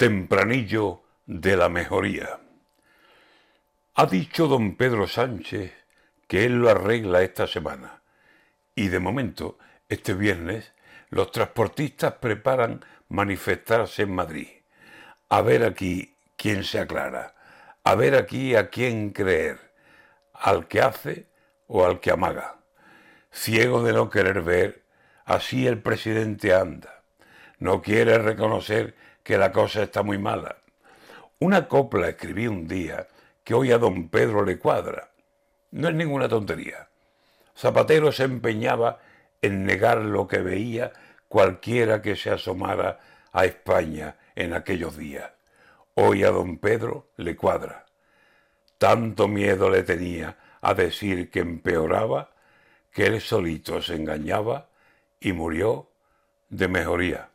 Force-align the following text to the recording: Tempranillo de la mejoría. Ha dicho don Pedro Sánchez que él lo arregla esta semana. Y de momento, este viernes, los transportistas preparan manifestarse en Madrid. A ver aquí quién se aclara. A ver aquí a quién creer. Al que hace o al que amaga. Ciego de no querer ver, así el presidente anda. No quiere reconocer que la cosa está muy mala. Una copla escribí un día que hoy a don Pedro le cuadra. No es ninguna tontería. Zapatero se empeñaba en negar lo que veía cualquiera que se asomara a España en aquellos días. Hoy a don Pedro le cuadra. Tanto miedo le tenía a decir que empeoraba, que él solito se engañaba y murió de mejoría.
Tempranillo 0.00 1.02
de 1.26 1.58
la 1.58 1.68
mejoría. 1.68 2.40
Ha 3.96 4.06
dicho 4.06 4.46
don 4.46 4.76
Pedro 4.76 5.06
Sánchez 5.06 5.74
que 6.26 6.46
él 6.46 6.54
lo 6.54 6.70
arregla 6.70 7.20
esta 7.20 7.46
semana. 7.46 8.00
Y 8.74 8.88
de 8.88 8.98
momento, 8.98 9.58
este 9.90 10.14
viernes, 10.14 10.72
los 11.10 11.30
transportistas 11.32 12.14
preparan 12.14 12.82
manifestarse 13.10 14.04
en 14.04 14.14
Madrid. 14.14 14.48
A 15.28 15.42
ver 15.42 15.64
aquí 15.64 16.16
quién 16.34 16.64
se 16.64 16.80
aclara. 16.80 17.34
A 17.84 17.94
ver 17.94 18.14
aquí 18.14 18.54
a 18.54 18.70
quién 18.70 19.10
creer. 19.10 19.58
Al 20.32 20.66
que 20.66 20.80
hace 20.80 21.26
o 21.66 21.84
al 21.84 22.00
que 22.00 22.10
amaga. 22.10 22.56
Ciego 23.30 23.82
de 23.82 23.92
no 23.92 24.08
querer 24.08 24.40
ver, 24.40 24.82
así 25.26 25.66
el 25.66 25.82
presidente 25.82 26.54
anda. 26.54 26.99
No 27.60 27.82
quiere 27.82 28.18
reconocer 28.18 28.94
que 29.22 29.36
la 29.36 29.52
cosa 29.52 29.82
está 29.82 30.02
muy 30.02 30.16
mala. 30.16 30.56
Una 31.38 31.68
copla 31.68 32.08
escribí 32.08 32.46
un 32.46 32.66
día 32.66 33.06
que 33.44 33.52
hoy 33.52 33.70
a 33.70 33.78
don 33.78 34.08
Pedro 34.08 34.44
le 34.44 34.58
cuadra. 34.58 35.10
No 35.70 35.88
es 35.88 35.94
ninguna 35.94 36.26
tontería. 36.28 36.88
Zapatero 37.54 38.12
se 38.12 38.24
empeñaba 38.24 39.00
en 39.42 39.64
negar 39.66 39.98
lo 39.98 40.26
que 40.26 40.38
veía 40.38 40.92
cualquiera 41.28 42.00
que 42.00 42.16
se 42.16 42.30
asomara 42.30 42.98
a 43.32 43.44
España 43.44 44.16
en 44.34 44.54
aquellos 44.54 44.96
días. 44.96 45.30
Hoy 45.94 46.24
a 46.24 46.30
don 46.30 46.58
Pedro 46.58 47.10
le 47.16 47.36
cuadra. 47.36 47.84
Tanto 48.78 49.28
miedo 49.28 49.68
le 49.68 49.82
tenía 49.82 50.38
a 50.62 50.72
decir 50.72 51.30
que 51.30 51.40
empeoraba, 51.40 52.30
que 52.90 53.06
él 53.06 53.20
solito 53.20 53.82
se 53.82 53.96
engañaba 53.96 54.70
y 55.20 55.32
murió 55.32 55.90
de 56.48 56.66
mejoría. 56.68 57.30